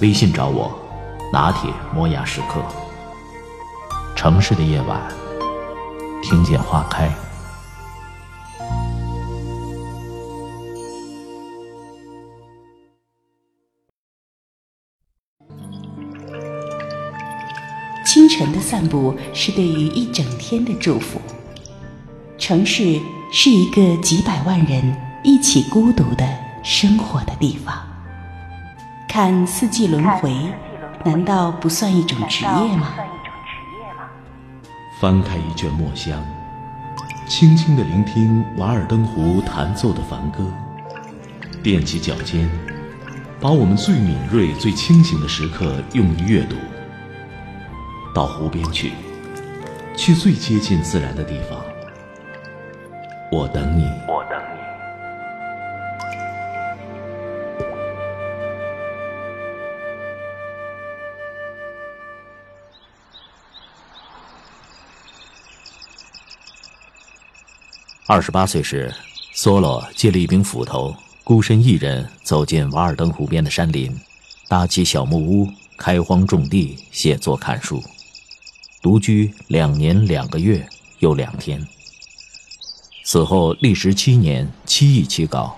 [0.00, 0.72] 微信找我，
[1.30, 2.64] 拿铁磨牙时刻。
[4.16, 4.98] 城市的夜晚，
[6.22, 7.10] 听见花开。
[18.06, 21.20] 清晨的散步是对于一整天的祝福。
[22.38, 22.98] 城市
[23.30, 26.26] 是一个几百万人一起孤独的
[26.64, 27.89] 生活的地方。
[29.12, 30.32] 看四季轮回，
[31.04, 32.94] 难道不算一种职业吗？
[35.00, 36.24] 翻开一卷墨香，
[37.26, 40.46] 轻轻地聆听瓦尔登湖弹奏的梵歌，
[41.60, 42.48] 踮起脚尖，
[43.40, 46.54] 把我们最敏锐、最清醒的时刻用于阅读。
[48.14, 48.92] 到湖边去，
[49.96, 51.58] 去最接近自然的地方。
[53.32, 53.82] 我等你。
[54.06, 54.69] 我等你。
[68.12, 68.92] 二十八岁时，
[69.36, 70.92] 梭罗借了一柄斧头，
[71.22, 73.96] 孤身一人走进瓦尔登湖边的山林，
[74.48, 77.80] 搭起小木屋，开荒种地，写作看书，
[78.82, 81.64] 独居两年两个月又两天。
[83.04, 85.56] 此后历时七年，七易其稿，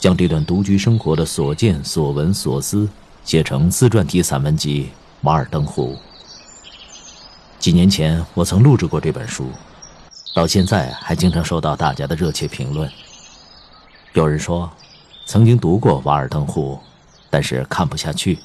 [0.00, 2.88] 将这段独居生活的所见所闻所思
[3.24, 4.82] 写成自传体散文集
[5.20, 5.94] 《瓦尔登湖》。
[7.60, 9.52] 几年前，我曾录制过这本书。
[10.36, 12.92] 到现在还经常收到大家的热切评论。
[14.12, 14.70] 有人说，
[15.24, 16.78] 曾经读过《瓦尔登湖》，
[17.30, 18.38] 但是看不下去。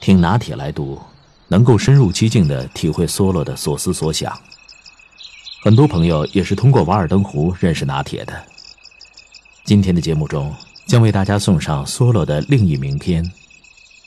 [0.00, 0.98] 听拿铁来读，
[1.46, 4.32] 能够深入其境地体会梭罗的所思所想。
[5.62, 8.42] 很多朋友也是通过《瓦尔登湖》认识拿铁的。
[9.66, 10.54] 今天的节目中，
[10.86, 13.22] 将为大家送上梭罗的另一名篇《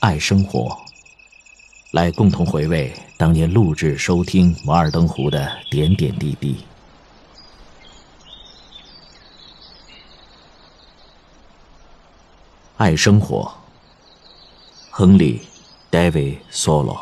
[0.00, 0.62] 爱生活》，
[1.92, 6.56] 来共同回味当年录制、收听《瓦尔登湖》的点点滴滴。
[12.78, 13.52] 爱生活。
[14.88, 15.40] 亨利·
[16.12, 16.96] David Solo。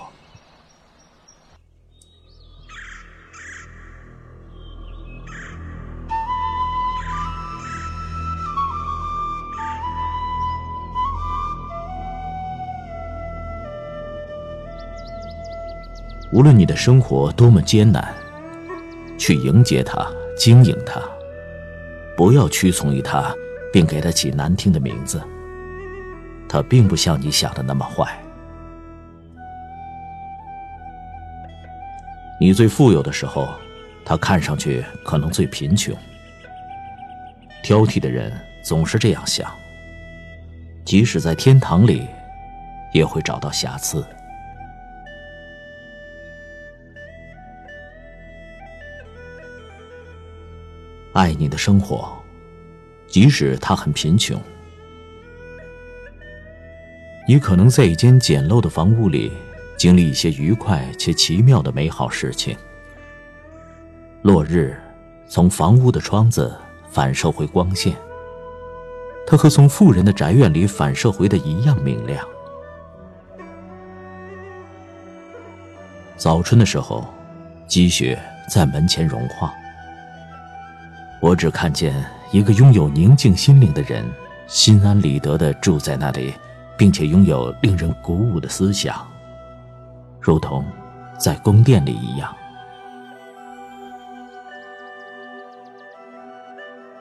[16.32, 18.14] 无论你的生活多么艰难，
[19.18, 20.98] 去迎接它，经营它，
[22.16, 23.30] 不要屈从于它，
[23.70, 25.20] 并给它起难听的名字。
[26.56, 28.18] 他并不像你想的那么坏。
[32.40, 33.54] 你最富有的时候，
[34.06, 35.94] 他看上去可能最贫穷。
[37.62, 38.32] 挑剔的人
[38.64, 39.54] 总是这样想。
[40.82, 42.08] 即使在天堂里，
[42.90, 44.02] 也会找到瑕疵。
[51.12, 52.16] 爱你的生活，
[53.08, 54.40] 即使它很贫穷。
[57.28, 59.32] 你可能在一间简陋的房屋里，
[59.76, 62.56] 经历一些愉快且奇妙的美好事情。
[64.22, 64.80] 落日
[65.26, 66.56] 从房屋的窗子
[66.88, 67.96] 反射回光线，
[69.26, 72.24] 它和从富人的宅院里反射回的一样明亮。
[76.16, 77.04] 早春的时候，
[77.66, 78.16] 积雪
[78.48, 79.52] 在门前融化，
[81.20, 81.92] 我只看见
[82.30, 84.04] 一个拥有宁静心灵的人，
[84.46, 86.32] 心安理得地住在那里。
[86.76, 88.94] 并且拥有令人鼓舞的思想，
[90.20, 90.64] 如同
[91.18, 92.34] 在宫殿里一样。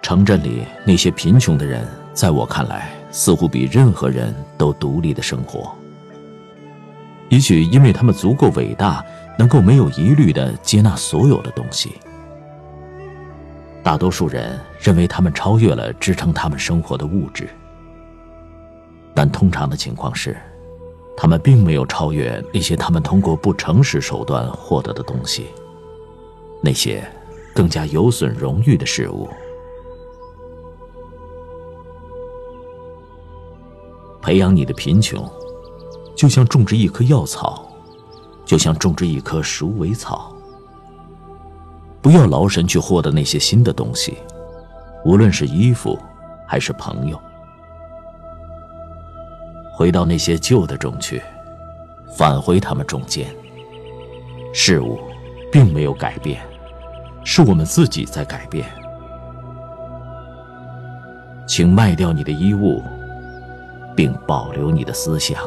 [0.02, 5.76] 城镇里那些贫穷的人，在我看来，似乎比任何人都独立的生活。
[7.30, 9.04] 也许因为他们足够伟大，
[9.36, 11.94] 能够没有疑虑的接纳所有的东西。
[13.84, 17.50] 大多数人认为他们超越了支撑他们生活的物质。
[19.16, 20.38] 但通常的情况是，
[21.16, 25.48] 他们并没有超越那些他们通过不诚实手段获得的东西，
[26.62, 27.02] 那些
[27.54, 29.30] 更加有损荣誉的事物。
[34.22, 35.24] 培养你的贫穷，
[36.16, 37.66] 就像种植一棵药草，
[38.44, 40.36] 就像种植一棵鼠尾草。
[42.02, 44.18] 不要劳神去获得那些新的东西，
[45.06, 45.98] 无论是衣服，
[46.48, 47.18] 还是朋友。
[49.76, 51.22] 回到那些旧的中去，
[52.16, 53.28] 返回他们中间。
[54.54, 54.98] 事物
[55.52, 56.42] 并没有改变，
[57.26, 58.66] 是我们自己在改变。
[61.46, 62.82] 请卖掉你的衣物，
[63.94, 65.38] 并保留你的思想。